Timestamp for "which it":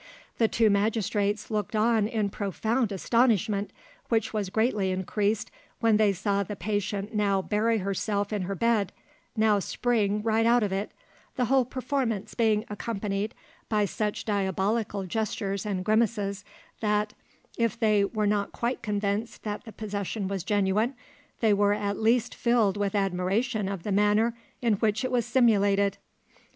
24.77-25.11